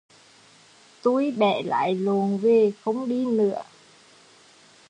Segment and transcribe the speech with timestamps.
[1.03, 3.61] Tui bẻ lái lộn về không đi nữa